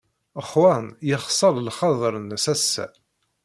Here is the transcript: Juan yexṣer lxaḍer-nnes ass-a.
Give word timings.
Juan 0.49 0.85
yexṣer 1.09 1.53
lxaḍer-nnes 1.67 2.45
ass-a. 2.53 2.85